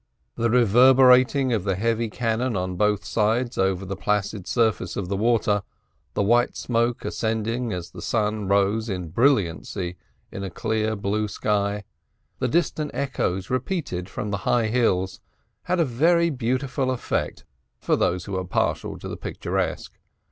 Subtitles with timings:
[0.33, 5.15] The reverberating of the heavy cannon on both sides over the placid surface of the
[5.15, 5.61] water
[6.15, 9.97] the white smoke ascending as the sun rose in brilliancy
[10.31, 11.83] in a clear blue sky
[12.39, 15.19] the distant echoes repeated from the high hills
[15.65, 17.45] had a very beautiful effect
[17.77, 19.93] for those who are partial to the picturesque.